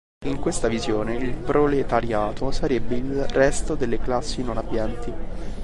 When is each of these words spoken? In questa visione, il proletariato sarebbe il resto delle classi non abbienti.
In 0.25 0.39
questa 0.39 0.67
visione, 0.67 1.13
il 1.13 1.35
proletariato 1.35 2.49
sarebbe 2.49 2.95
il 2.95 3.23
resto 3.25 3.75
delle 3.75 3.99
classi 3.99 4.41
non 4.43 4.57
abbienti. 4.57 5.13